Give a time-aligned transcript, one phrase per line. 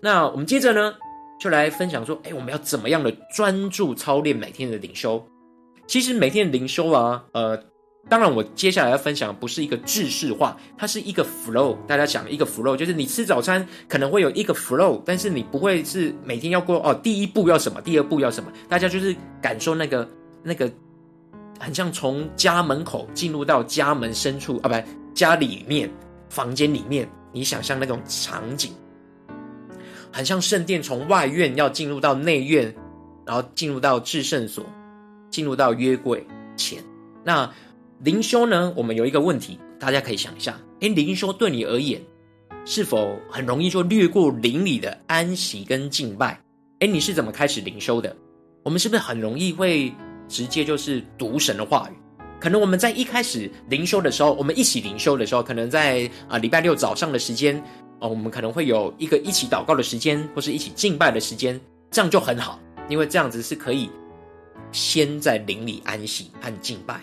[0.00, 0.94] 那我们接着呢，
[1.38, 5.24] 就来分享说，哎，我们要怎么样的专注操练每天的灵修？
[5.86, 7.62] 其实每天的灵修啊，呃。
[8.08, 11.76] 当然，我接下来要分享的不是一个制式化，它是一个 flow。
[11.86, 16.94] 大家想一个 flow，就是你吃早餐可能会有一个 flow，但是你不会是每天要过哦。
[16.94, 18.50] 第一步要什么，第二步要什么？
[18.70, 20.08] 大家就是感受那个
[20.42, 20.68] 那个，
[21.60, 24.74] 很像从家门口进入到家门深处啊，不，
[25.14, 25.88] 家里面
[26.30, 28.72] 房间里面，你想象那种场景，
[30.12, 32.74] 很像圣殿从外院要进入到内院，
[33.26, 34.64] 然后进入到至圣所，
[35.30, 36.82] 进入到约柜前，
[37.24, 37.50] 那。
[38.02, 42.00] 灵修呢，我们有一个问题，大家可以想一下：诶，灵修对你而言，
[42.64, 46.40] 是否很容易就略过灵里的安息跟敬拜？
[46.78, 48.16] 诶，你是怎么开始灵修的？
[48.62, 49.92] 我们是不是很容易会
[50.28, 51.94] 直接就是读神的话语？
[52.40, 57.62] 可能我们在一开始灵修的时候，我们一起灵修的时候，可能在啊、礼拜六早上的时间，
[58.00, 63.90] 哦、我们可能会有一个一起祷告的时间，或是一起敬拜的时间，这样就很好，因为这样子是可以
[64.72, 67.00] 先在灵里安息和敬拜。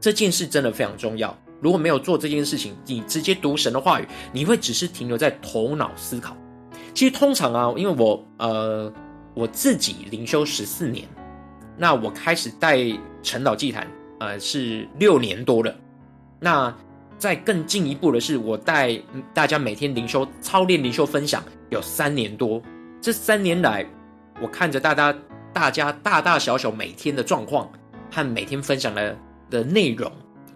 [0.00, 1.36] 这件事真的非常重要。
[1.60, 6.36] 如果没有做这件事情，你直接读神的话语，你会只是停留在头脑思考。
[6.94, 8.92] 其实通常啊，因为我呃
[9.34, 11.06] 我自己灵修十四年，
[11.76, 12.78] 那我开始带
[13.22, 13.86] 晨祷祭坛
[14.18, 15.74] 呃是六年多了。
[16.40, 16.74] 那
[17.20, 19.00] 再更进一步的是，我带
[19.32, 22.60] 大家每天灵修操练灵修分享有三年多。
[23.00, 23.86] 这三年来，
[24.40, 25.14] 我看着大家
[25.52, 27.70] 大家大大小小每天的状况
[28.10, 29.16] 和每天分享的。
[29.50, 30.12] 的内容，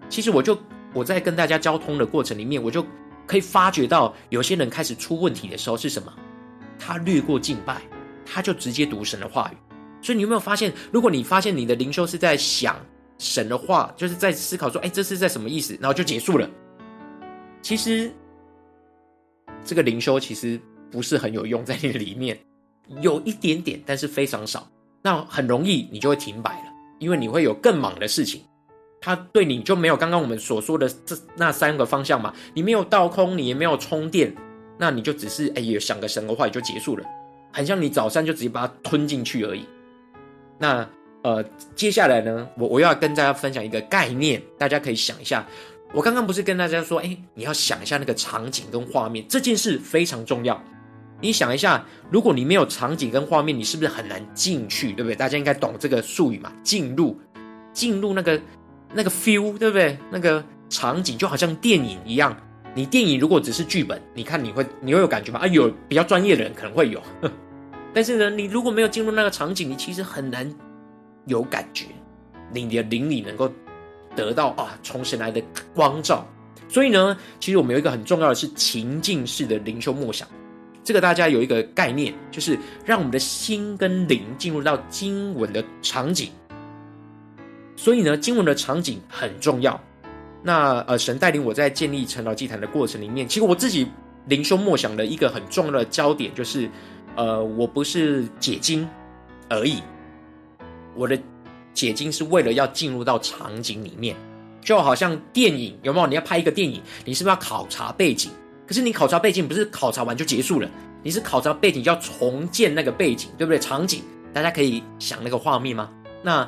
[0.07, 0.57] 其实我就
[0.93, 2.81] 我在跟大家交通的过程里面，我就
[3.27, 6.13] 可以发觉到，有些人开始出问题的时候是什么？
[6.79, 7.81] 他略过敬拜，
[8.25, 9.57] 他就直接读神的话语。
[10.01, 12.77] 所以你有没有发现，如果你发现你的灵修是在想
[13.17, 15.77] 神的话，就是在思考说，哎，这是在什么意思？
[15.79, 16.49] 然后就结束了。
[17.61, 18.11] 其实
[19.63, 20.59] 这个灵修其实
[20.91, 22.37] 不是很有用，在你里面
[23.01, 24.67] 有一点点，但是非常少。
[25.01, 26.65] 那很容易你就会停摆了，
[26.99, 28.41] 因为你会有更忙的事情。
[29.01, 32.33] 他对你就没有刚刚我们所说的这那三个方向嘛？
[32.55, 34.35] 你没有倒空，你也没有充电，
[34.79, 37.05] 那你就只是哎呀想个神的话也就结束了，
[37.53, 39.65] 很像你早上就直接把它吞进去而已。
[40.57, 40.87] 那
[41.25, 41.43] 呃，
[41.75, 45.43] 接下来呢，我我要跟大家分享一个概念，大家可以想一下。
[45.91, 50.63] 我刚刚不是跟大家说，哎，你要想一下那个场景跟画面，这件事非常重要。
[51.19, 54.91] 你想一下，如果你没有场景跟画面，你是不是很难进去？
[54.93, 55.15] 对不对？
[55.15, 56.53] 大家应该懂这个术语嘛？
[56.61, 57.19] 进入，
[57.73, 58.39] 进入那个。
[58.93, 59.97] 那个 feel 对不对？
[60.11, 62.37] 那个场景就好像电影一样。
[62.73, 65.39] 你电影如果只是剧本，你看你会你会有感觉吗？
[65.39, 67.01] 啊，有比较专业的人可能会有，
[67.93, 70.49] 但是呢，你如果没有进入那个场景，你其实很难
[71.25, 71.85] 有感觉。
[72.53, 73.51] 你的灵里能够
[74.15, 75.41] 得到啊，从神来的
[75.73, 76.25] 光照。
[76.67, 80.27] 所以呢，其实我们有一个很重要的是情境式的灵修默想。
[80.83, 86.29] 这个大家有一个概念，就是让我们的心跟灵进入到经文的场景。
[87.75, 89.79] 所以呢，经文的场景很重要。
[90.43, 93.87] 那呃，神带领我在建立晨祷祭坛的过程里面，其实我自己
[94.27, 96.69] 灵修默想的一个很重要的焦点就是，
[97.15, 98.87] 呃，我不是解经
[99.49, 99.81] 而已，
[100.95, 101.19] 我的
[101.73, 104.15] 解经是为了要进入到场景里面，
[104.61, 106.07] 就好像电影有没有？
[106.07, 108.31] 你要拍一个电影，你是不是要考察背景？
[108.65, 110.69] 可是你考察背景不是考察完就结束了，
[111.03, 113.59] 你是考察背景就要重建那个背景，对不对？
[113.59, 114.01] 场景，
[114.33, 115.89] 大家可以想那个画面吗？
[116.23, 116.47] 那。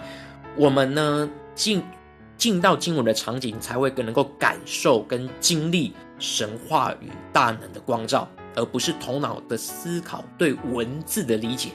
[0.55, 1.83] 我们呢，进
[2.35, 11.69] 进到经文的场景，才会更能够感受跟经历神话与大能的光照，而不是头脑的思考对文字的理解。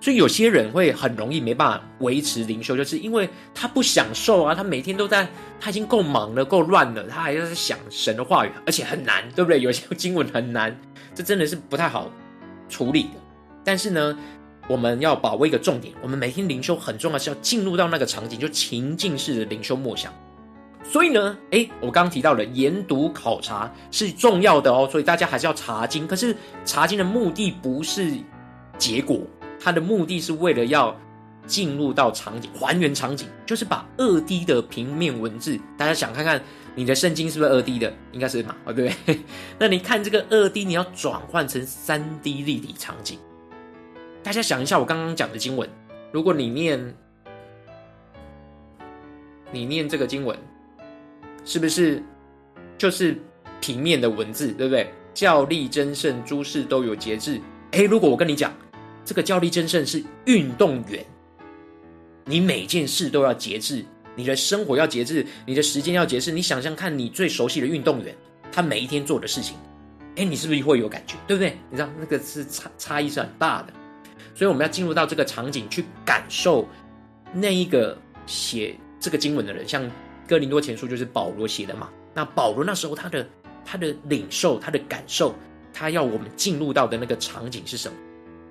[0.00, 5.26] 所以有些人会很容易没办法维持灵修，就是因为他不享受啊，他每天都在，
[5.60, 9.60] 他已经够忙了，够乱了，他还要在想神的话语，而且很难，对不对？
[9.60, 10.74] 有些经文很难，
[11.14, 12.10] 这真的是不太好
[12.68, 13.10] 处理的。
[13.64, 14.16] 但是呢，
[14.68, 20.12] 我们要把握一个重点，我们每天灵修很重要，是要进入到那个场景，就情境式的灵修默想。
[20.84, 26.06] 所以呢，诶，我刚刚提到了研读考察是重要的哦，所以大家还是要查经。
[26.06, 26.34] 可是
[26.64, 28.12] 查经的目的不是
[28.78, 29.20] 结果，
[29.60, 30.96] 它的目的是为了要
[31.46, 36.40] 进入到场景，还原场景，就是把二 D 的平面文字，大家想看看
[36.74, 37.92] 你的圣经是不是二 D 的？
[38.12, 39.20] 应该是嘛，对不对？
[39.58, 43.18] 那你看这个二 D，你要转换成三 D 立体场景。
[44.22, 45.68] 大家想一下，我刚刚讲的经文，
[46.12, 46.94] 如果你念，
[49.50, 50.38] 你念这个经文，
[51.44, 52.02] 是不是
[52.76, 53.18] 就是
[53.60, 54.92] 平面的文字，对不对？
[55.14, 57.40] 教力真胜，诸事都有节制。
[57.72, 58.52] 诶，如果我跟你讲，
[59.08, 61.02] 这个较力争胜是运动员，
[62.26, 63.82] 你每件事都要节制，
[64.14, 66.30] 你的生活要节制，你的时间要节制。
[66.30, 68.14] 你想想看，你最熟悉的运动员，
[68.52, 69.56] 他每一天做的事情，
[70.16, 71.16] 哎，你是不是会有感觉？
[71.26, 71.56] 对不对？
[71.70, 73.72] 你知道那个是差差异是很大的，
[74.34, 76.68] 所以我们要进入到这个场景去感受
[77.32, 77.96] 那一个
[78.26, 79.90] 写这个经文的人，像
[80.28, 81.88] 哥林多前书就是保罗写的嘛。
[82.12, 83.26] 那保罗那时候他的
[83.64, 85.34] 他的领受他的感受，
[85.72, 87.96] 他要我们进入到的那个场景是什么？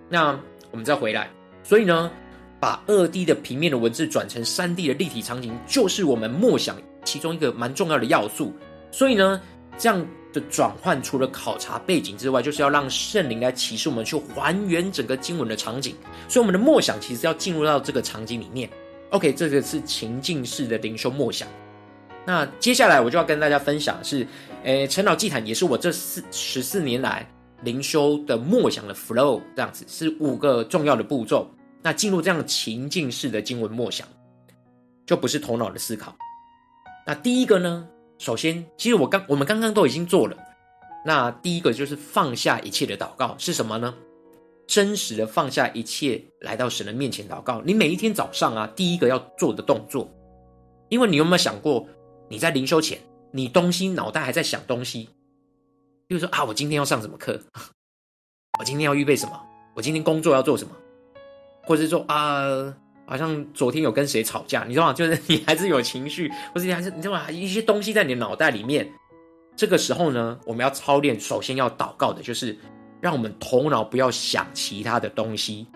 [0.10, 0.40] 那
[0.72, 1.30] 我们再回来，
[1.64, 2.12] 所以呢，
[2.60, 8.54] 把二 D 的平面的文字转成三 D 的立体场景，就是我们默想其中一个蛮重要的要素。
[8.92, 9.42] 所以呢，
[9.78, 15.96] 这样的转换除了考察背景之外，就是要让圣灵来启示我们去还原整个经文的场景。
[16.28, 18.70] 所以我们的默想其实要进入到这个场景里面。
[19.12, 21.48] OK，这个是情境式的灵修默想。
[22.26, 24.28] 那接下来我就要跟大家分享的是，
[24.64, 27.26] 诶，陈老祭坛也是我这四十四年来
[27.64, 31.50] 灵修的默想的 flow，这样子是五个重要的步骤。
[31.82, 34.08] 那进入这样情境式的经文默想，
[35.06, 36.16] 就不是头脑的思考。
[37.06, 37.88] 那第一个呢，
[38.18, 40.36] 首先，其实我刚我们刚刚都已经做了。
[41.06, 43.94] 那第一个就是放下一切的祷告是什么呢？
[44.68, 47.62] 真实的放下一切，来到神的面前祷告。
[47.64, 50.12] 你每一天早上啊，第一个要做的动作，
[50.90, 51.88] 因为你有没有想过？
[52.28, 53.00] 你在灵修前，
[53.32, 55.08] 你东西脑袋还在想东西，
[56.08, 57.38] 比如说啊，我今天要上什么课？
[58.60, 59.38] 我今天要预备什么？
[59.76, 60.74] 我今天工作要做什么？
[61.64, 62.74] 或者说啊，
[63.06, 64.94] 好像昨天有跟谁吵架，你知道吗？
[64.94, 67.30] 就是你还是有情绪，或者你还是你知道吗？
[67.30, 68.90] 一些东西在你的脑袋里面。
[69.58, 72.58] 这个时候呢，我们要操练，首先要祷告的就是，
[73.02, 75.68] 让我们头脑不要想其他的东西，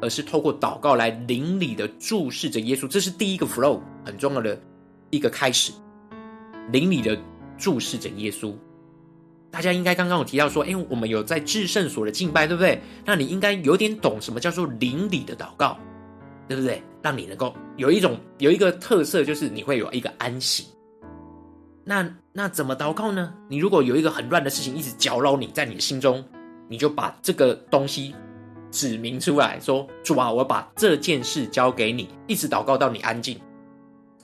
[0.00, 2.88] 而是透过祷告来灵里的注视着耶稣。
[2.88, 4.58] 这是第一个 flow 很重要的
[5.10, 5.70] 一个开始。
[6.72, 7.18] 灵里的
[7.58, 8.54] 注视着耶稣，
[9.56, 12.78] 大家应该刚刚有提到说，哎，我们有在至圣所的敬拜，对不对？
[13.06, 15.78] 那你应该有点懂什么叫做灵里的祷告，
[16.46, 16.82] 对不对？
[17.00, 20.66] 让你能够有一种有一个特色，就是你会有一个安息。
[21.84, 23.32] 那那怎么祷告呢？
[23.48, 26.22] 你如果有一个很乱的事情一直搅扰你在你的心中，
[26.68, 28.14] 你就把这个东西
[28.70, 33.40] 指明出来说，主啊，我把这件事交给你，一直祷告到你安静。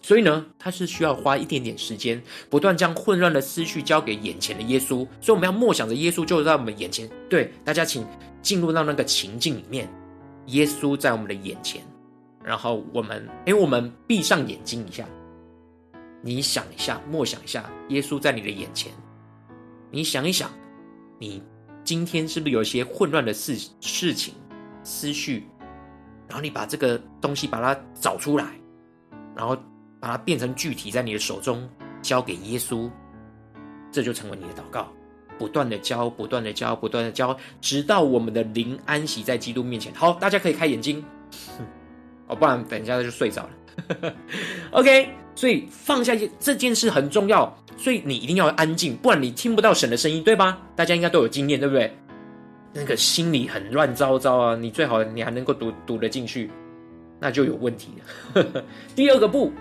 [0.05, 2.21] 所以呢，他是需要花一点点时间，
[2.51, 5.07] 不断将混乱的思绪交给眼前的耶稣。
[5.21, 7.09] 所以我们要默想着耶稣就在我们眼前。
[7.31, 8.05] 对，大家请
[8.43, 9.89] 进入到那个情境里面，
[10.47, 11.81] 耶稣在我们的眼前。
[12.43, 15.07] 然后我们，诶，我们闭上眼睛一下，
[16.21, 18.91] 你想一下，默想一下，耶稣在你的眼前。
[19.89, 20.51] 你想一想，
[21.21, 21.41] 你
[21.85, 24.35] 今天是不是有一些混乱的事事情、
[24.83, 25.47] 思绪？
[26.27, 28.47] 然后你把这个东西把它找出来，
[29.37, 29.57] 然后。
[30.03, 31.69] 把它变成具体，在你的手中
[32.03, 32.91] 交给耶稣，
[33.93, 34.93] 这就成为你的祷告。
[35.39, 39.95] 不断的交，不断的交，不断的交，直到我们的灵安息在基督面前。
[39.95, 41.05] 好，大家可以开眼睛，
[42.27, 44.13] 哦，不然等一下就睡着了。
[44.73, 50.61] OK，所以放下这件事很重要，所以你一定要安静，不然你听不到神的声音，对吧？
[50.75, 51.97] 大家应该都有经验，对不对？
[52.73, 56.51] 那个心里很乱糟糟啊，你最好你还能够读读得进去，
[57.21, 57.93] 那就有问题
[58.35, 58.65] 了。
[58.97, 59.53] 第二个步。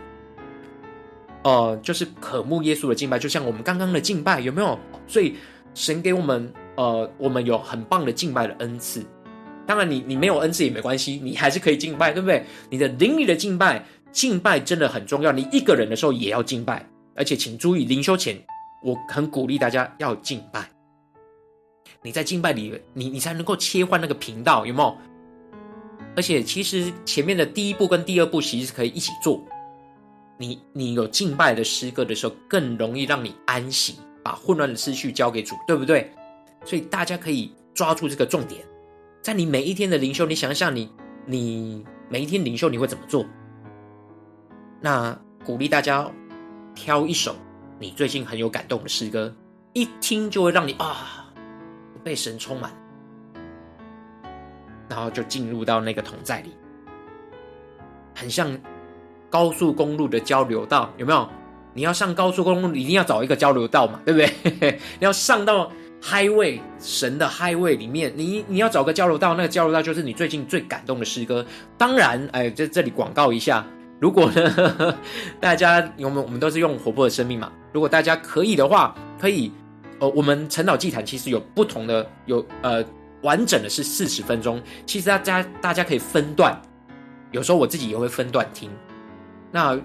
[1.44, 4.78] 呃，就是渴慕耶稣的敬拜，就像我们刚刚的敬拜，有没有？
[5.08, 5.36] 所以
[5.74, 9.06] 神给我们，呃，我们有很棒的敬拜的恩赐。
[9.66, 12.46] 当然你，你没有恩赐也没关系，你还是可以敬拜，对不对？
[12.70, 15.32] 你的灵里的敬拜，敬拜真的很重要。
[15.32, 16.86] 你一个人的时候也要敬拜，
[17.16, 18.36] 而且请注意，灵修前
[18.84, 20.70] 我很鼓励大家要敬拜。
[22.04, 24.98] 你在敬拜里，你你才能够切换那个频道，有没有？
[26.16, 29.42] 而且其实前面的第一步跟第二步其实是可以一起做。
[30.42, 36.12] 你你有敬拜的诗歌的时候，更容易让你安息，把混乱的思绪交给主，对不对？
[36.66, 38.66] 所以大家可以抓住这个重点，
[39.22, 40.92] 在你每一天的灵修，你想一想你，
[41.28, 43.24] 你每一天灵修你会怎么做？
[44.80, 46.12] 那鼓励大家
[46.74, 47.36] 挑一首
[47.78, 49.32] 你最近很有感动的诗歌，
[49.74, 51.32] 一听就会让你啊
[52.04, 52.72] 被神充满，
[54.90, 56.50] 然后就进入到那个同在里，
[58.16, 58.60] 很像。
[59.32, 61.28] 高速公路的交流道有没有？
[61.74, 64.78] 你要上高速公路，一定要找一个交流道嘛，对不对？
[65.00, 65.72] 你 要上到
[66.04, 71.46] highway 神的 highway 里面，你你要找个交流道，那个交流道就是你最近最感动的诗歌。
[71.78, 73.66] 当然，哎，在这里广告一下，
[74.02, 74.98] 如果呢，
[75.40, 79.50] 大家我们我们都是用活泼的生命嘛，如果大家可以的话，可以，
[80.00, 82.84] 呃，我们晨祷祭坛其实有不同的，有呃
[83.22, 86.62] 完整的是四十分钟，其实大家大家可以分段，
[87.32, 88.70] 有时候我自己也会分段听。
[89.52, 89.80] 那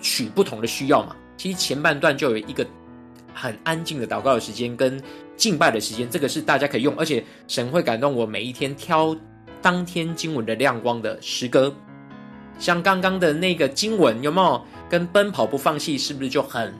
[0.00, 2.66] 取不同的需要嘛，其实前半段就有一个
[3.34, 5.00] 很安静的祷告的时间跟
[5.36, 9.16] 敬拜的时间，这个是大家可以用，而且神会感动我每一天挑
[9.60, 11.72] 当天经文的亮光的诗歌，
[12.58, 16.74] 像刚刚的那个经文有没有跟奔跑不放弃是不是就很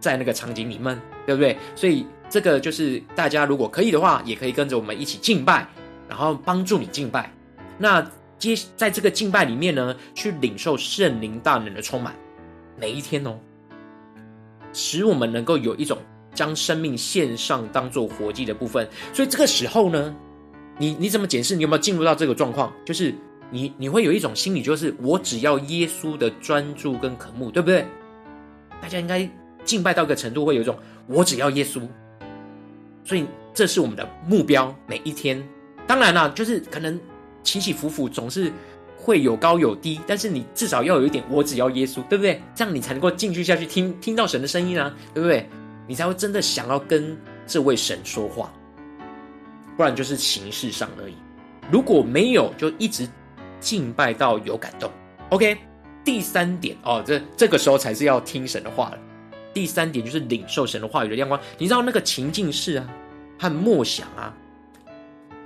[0.00, 1.56] 在那个场景里面，对不对？
[1.74, 5.66] 所以这个就是大家如果可以的话，也可以跟着我们一起敬拜，
[6.08, 7.32] 然后帮助你敬拜。
[7.78, 8.06] 那
[8.38, 12.14] 接在这个敬拜里面呢，去领受圣灵大能的充满，
[12.78, 13.38] 每一天哦，
[14.72, 15.98] 使我们能够有一种
[16.34, 18.88] 将生命献上当做活祭的部分。
[19.12, 20.14] 所以这个时候呢，
[20.78, 21.56] 你你怎么解释？
[21.56, 22.72] 你有没有进入到这个状况？
[22.84, 23.14] 就是
[23.50, 27.86] 你你会有一种心理，就是我只要耶稣的专注跟渴慕，对不对？
[28.82, 29.28] 大家应该
[29.64, 30.76] 敬拜到一个程度，会有一种
[31.06, 31.80] 我只要耶稣，
[33.02, 34.74] 所以这是我们的目标。
[34.86, 35.42] 每一天，
[35.86, 37.00] 当然啦，就是可能
[37.46, 38.52] 起起伏伏，总是
[38.98, 42.42] 会有高有低，但是你至少要有一点我只要耶稣，对不对？
[42.54, 45.48] 这样你才能够进去下去听听到神的声音啊，对不对？
[45.86, 48.52] 你才会真的想要跟这位神说话，
[49.76, 51.14] 不然就是形式上而已。
[51.70, 53.08] 如果没有，就一直
[53.60, 54.90] 敬拜到有感动。
[55.30, 55.56] OK。
[56.04, 58.98] 第三点哦，这这个时候才是要听神的话了。
[59.52, 61.40] 第三点就是领受神的话语的亮光。
[61.58, 62.88] 你知道那个情境是啊，
[63.40, 64.32] 和默想啊，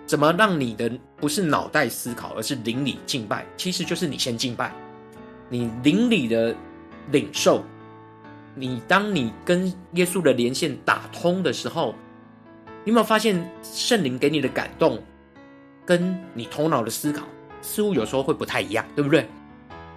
[0.05, 3.45] 怎么让你的不是脑袋思考，而是邻里敬拜？
[3.57, 4.73] 其实就是你先敬拜，
[5.49, 6.55] 你邻里的
[7.13, 7.63] 领受。
[8.57, 11.95] 你当你跟耶稣的连线打通的时候，
[12.85, 15.01] 你有没有发现圣灵给你的感动，
[15.87, 17.25] 跟你头脑的思考
[17.63, 19.29] 似乎有时候会不太一样，对不对？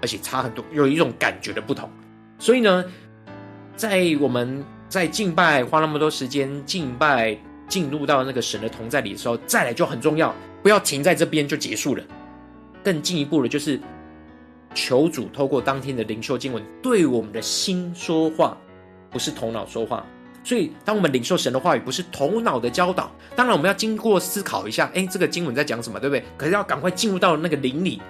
[0.02, 1.90] 而且差很多，有一种感觉的不同。
[2.38, 2.86] 所以呢，
[3.76, 7.36] 在我们在敬拜花那么多时间敬拜，
[7.68, 12.04] 进入到那个神的同在里的时候，再来就很重要，不要停在这边就结束了。
[12.84, 13.80] 更进一步的，就是
[14.74, 18.58] 求主透过当天的灵修经文，对我们的心说话，
[19.12, 20.06] 不是头脑说话。
[20.44, 26.24] 所以，当我们领受神的话语，不是头脑的教导，当然我们要经过思考一下，诶，这个经文在讲什么，对不对？
[26.38, 28.02] 可是要赶快进入到那个灵里。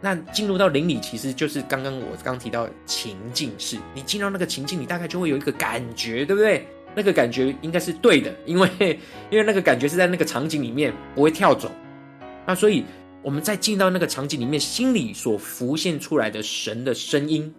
[0.00, 3.76] 那进入到灵里，其实就是刚刚我刚提到的情境式。
[3.94, 6.66] 你进到那个情境，你大概就会有一个感觉，对不对？
[6.98, 8.68] 那个感觉应该是对的， 因为
[9.30, 11.70] 因为那个感觉是在那个场景里面不会跳走。
[12.44, 12.84] 那所以
[13.22, 17.54] 我们在进到那个场景里面，心里所浮现出来的神的声音，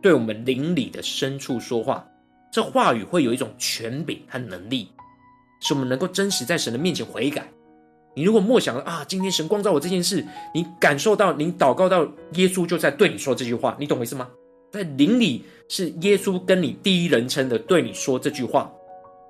[0.00, 2.02] 对我们灵里的深处说话，
[2.50, 4.88] 这话语会有一种权柄和能力，
[5.60, 7.46] 使我们能够真实在神的面前悔改。
[8.14, 10.24] 你如果默想啊，今天神光照我这件事，
[10.54, 14.28] 你感受到，你祷告到耶稣就在对你说这句话，你懂我意思吗？
[14.72, 18.72] 在灵里是耶稣跟你第一人称的对你说这句话，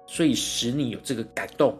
[0.07, 1.77] 所以使你有这个感动，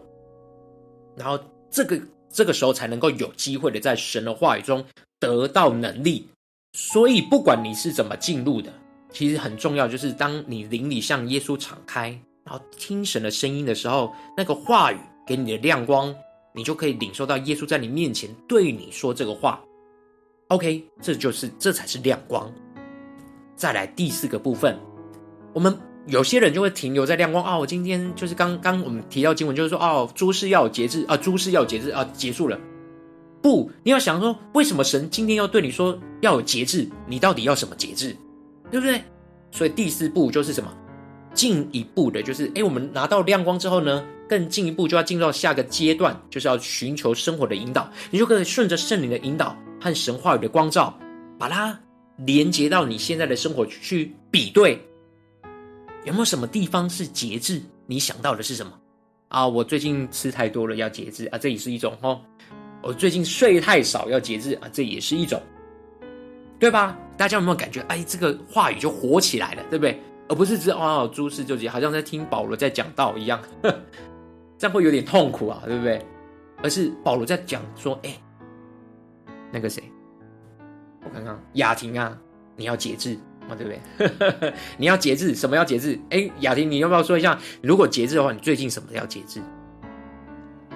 [1.15, 1.39] 然后
[1.71, 1.97] 这个
[2.29, 4.83] 这个时候才能够有机会的在神的话语中
[5.17, 6.27] 得到能力。
[6.73, 8.71] 所以不管你是怎么进入的，
[9.11, 12.09] 其实很重要，就是当你灵里向耶稣敞开，
[12.43, 16.13] 然后听神的声音的时候，那个话语给你的亮光。
[16.55, 19.59] 你就可以领受到耶稣在你面前对你说这个话
[20.49, 22.53] ，OK，这就是这才是亮光。
[23.55, 24.77] 再来第四个部分，
[25.53, 32.59] 我们有些人就会停留在亮光、哦，我今天就是刚刚我们提到经文，就是说哦，诸事要有节制啊，诸事要有节制啊，结束了。
[33.41, 36.87] 不，你要想说，为什么神今天要对你说要有节制？
[37.07, 38.15] 你到底要什么节制？
[38.71, 39.01] 对不对？
[39.51, 40.73] 所以第四步就是什么？
[41.33, 44.03] 进一步的，就是诶，我们拿到亮光之后呢？
[44.29, 47.87] 更进一步，就要进入到下个阶段，就是要寻求生活的引导。
[48.09, 50.97] 你就可以顺着圣灵的引导和神话语的光照，
[51.37, 51.77] 把它
[52.17, 54.79] 连接到你现在的生活去比对，
[56.05, 57.61] 有没有什么地方是节制？
[57.85, 58.71] 你想到的是什么？
[59.29, 62.21] 啊，我最近吃太多了，要节制啊，这也是一种哦。
[62.81, 65.41] 我最近睡太少，要节制啊，这也是一种，
[66.59, 66.97] 对吧？
[67.17, 67.81] 大家有没有感觉？
[67.87, 69.99] 哎，这个话语就活起来了，对不对？
[70.29, 73.41] 而不是只哦，诸事就节，好像在听保罗在讲道一样。
[74.57, 76.01] 这样会有点痛苦啊，对不对？
[76.61, 78.17] 而是保罗在讲说，哎，
[79.51, 79.83] 那个谁，
[81.03, 82.17] 我看看雅婷啊，
[82.55, 83.17] 你要节制
[83.49, 84.53] 啊，对不对？
[84.77, 85.99] 你要节制，什么要节制？
[86.09, 87.37] 哎，雅婷，你要不要说一下？
[87.61, 89.41] 如果节制的话，你最近什么要节制？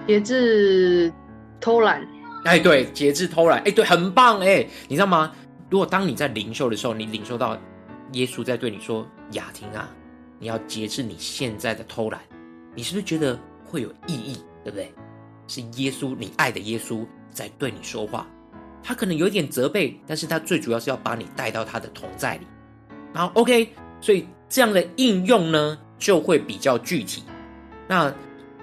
[0.07, 1.11] 节制
[1.59, 2.07] 偷懒。
[2.45, 3.61] 哎，对，节制偷懒。
[3.63, 4.39] 哎，对，很棒。
[4.39, 5.31] 哎，你知道吗？
[5.69, 7.57] 如果当你在灵修的时候，你领受到
[8.13, 9.89] 耶稣在对你说，雅婷啊，
[10.39, 12.21] 你要节制你现在的偷懒，
[12.73, 13.37] 你是不是觉得？
[13.69, 14.93] 会有意义，对不对？
[15.45, 18.25] 是耶稣，你爱的耶稣在对你说话。
[18.83, 22.47] 他可能有一点责备，但是他最主要是要把你带到他的同在里。
[23.13, 23.69] 然后，OK，
[24.01, 27.23] 所以这样的应用呢，就会比较具体。
[27.87, 28.13] 那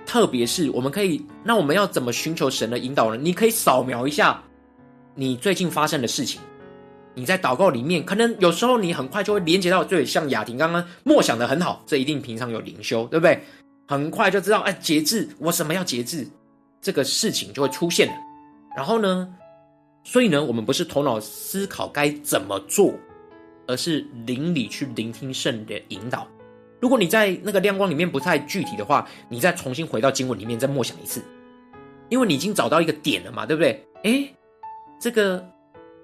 [0.06, 3.20] 特别是我们可以，那我们要怎么寻求神的引导呢？
[3.20, 4.42] 你可以扫描一下
[5.14, 6.40] 你最近发生的事情。
[7.14, 13.40] 你在祷告里面，可能有时候你很快就会连接到，对，像雅婷刚刚默想的很好，这一定平常有灵修，对不对？
[13.86, 16.26] 很快就知道，哎，节制，我什么要节制，
[16.80, 18.14] 这个事情就会出现了。
[18.76, 19.28] 然后呢，
[20.04, 22.92] 所以呢，我们不是头脑思考该怎么做，
[23.66, 26.28] 而是灵里去聆听圣的引导。
[26.78, 31.22] 如果你在那个亮光里面不太具体的话，你再重新回到经文里面再默想一次，
[32.10, 33.82] 因为你已经找到一个点了嘛，对不对？
[34.02, 34.34] 诶，
[35.00, 35.42] 这个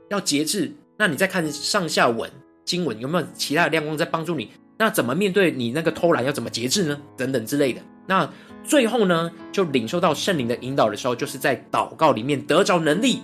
[0.09, 2.31] 要节制，那你再看上下文
[2.65, 4.51] 经文有没有其他的亮光在帮助你？
[4.79, 6.99] 那怎么面对你那个偷懒要怎么节制呢？
[7.19, 7.83] 等等之类的。
[8.07, 8.27] 那
[8.65, 13.21] 最后呢，就领受到圣灵的引导的时候，就是在祷告里面得着能力。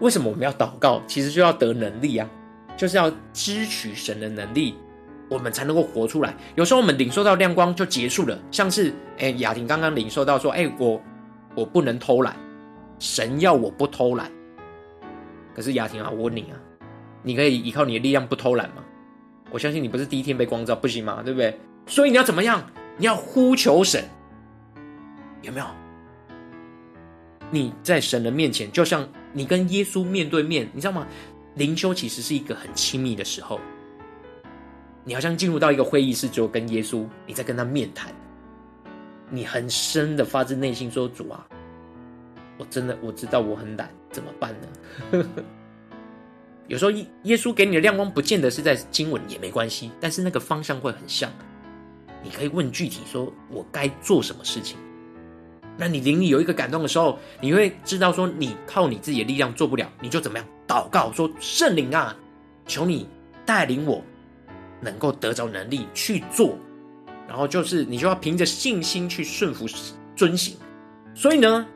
[0.00, 1.02] 为什么我们要祷告？
[1.06, 2.28] 其实就要得能力啊，
[2.76, 4.74] 就是要支取神的能力。
[5.28, 6.32] 我们才能够活出来。
[6.54, 11.02] 有时候我们领受到亮光就结束了，像是哎雅婷刚刚领受到说，哎我
[11.56, 12.36] 我不能偷懒，
[13.00, 14.30] 神要我不偷懒。
[15.52, 16.54] 可是雅婷啊，我问你啊，
[17.24, 18.84] 你可以依靠你的力量不偷懒吗？
[19.50, 21.22] 我相信你不是第一天被光照，不行吗？
[21.24, 21.58] 对不对？
[21.86, 22.64] 所以你要怎么样？
[22.96, 24.04] 你要呼求神，
[25.42, 25.66] 有没有？
[27.50, 31.06] 你在神的面前，就像你跟耶稣面对面，你知道吗？
[31.56, 33.60] 灵修其实是一个很亲密的时候。
[35.04, 38.14] 你好像进入到一个会议室，之后跟耶稣，你在跟他面谈，
[39.28, 41.46] 你很深的发自内心说：“主啊，
[42.56, 45.22] 我真的我知道我很懒，怎么办呢？”
[46.66, 51.30] 有时候耶稣给你的亮光，不见得是在经文，也没关系，但是那个方向会很像。
[52.22, 54.78] 你可以问具体说：“我该做什么事情？”
[55.76, 60.46] 那你灵里有一个感动的时候，你会知道说：“你靠你自己的力量做不了，你就怎么样？
[60.66, 62.16] 祷告说：‘圣灵啊，
[62.66, 63.08] 求你
[63.44, 64.02] 带领我。’”
[64.78, 66.54] 能够得着能力去做，
[67.26, 69.66] 然后就是你就要凭着信心去顺服
[70.14, 70.54] 遵行。
[71.14, 71.66] 所以呢，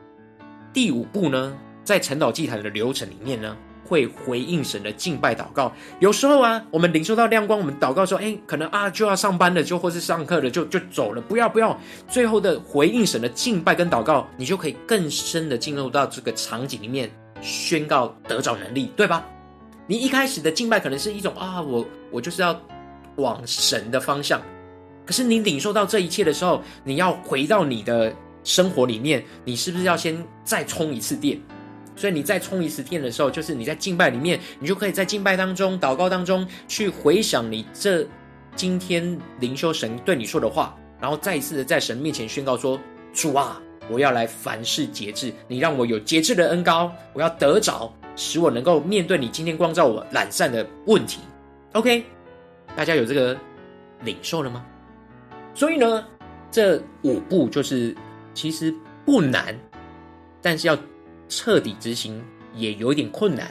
[0.71, 3.57] 第五步呢，在陈祷祭坛的流程里面呢，
[3.91, 5.69] 会回应神的敬拜祷告。
[5.99, 19.25] 有时候啊，我们领受到亮光，我们祷告说：“哎，可能啊就要上班了，就或是上课了，就就走了。”不要不要，最后的回应神的敬拜跟祷告，你就可以更深的进入到这个场景里面，宣告得着能力，对吧？
[19.85, 22.57] 你一开始的敬拜可能是一种啊，我我就是要。
[23.17, 24.41] 往神的方向，
[25.05, 28.11] 可是你领受到这一切的时候，你要回到你的
[28.45, 31.37] 生活里面，你是不是要先再充一次电？
[31.95, 38.05] 所以你再充一次电的时候，就是你在敬拜里面，你就可以在敬拜当中、祷告当中去回想你这
[38.55, 42.79] 今天灵修神对你说的话，然后再一次的在神面前宣告说
[43.13, 51.19] ：“主啊，我要来凡事节制，你让我有节制的恩膏，我要得着，使我能够面对你今天光照我懒散的问题。”
[51.73, 52.03] OK。
[52.73, 53.37] 大家有这个
[54.05, 54.65] 领受了吗？
[55.53, 56.05] 所以呢，
[56.49, 57.93] 这五步就是
[58.33, 58.73] 其实
[59.05, 59.53] 不难，
[60.41, 60.77] 但是要
[61.31, 62.21] 彻底执行
[62.53, 63.49] 也有点困难。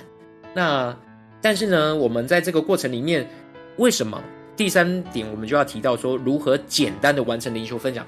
[0.55, 0.95] 那
[1.41, 3.27] 但是呢，我们在这个过程里面，
[3.79, 4.23] 为什么
[4.55, 8.07] 第三点我们就要提到说如何简单的完成灵修分享？